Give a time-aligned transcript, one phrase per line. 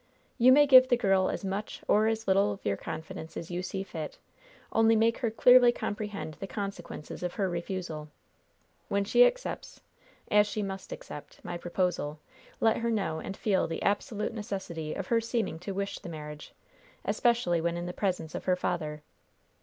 [0.39, 3.61] You may give the girl as much or as little of your confidence as you
[3.61, 4.17] see fit,
[4.71, 8.09] only make her clearly comprehend the consequences of her refusal.
[8.89, 9.79] When she accepts,
[10.31, 12.17] as she must accept, my proposal,
[12.59, 16.51] let her know and feel the absolute necessity of her seeming to wish the marriage,
[17.05, 19.03] especially when in the presence of her father.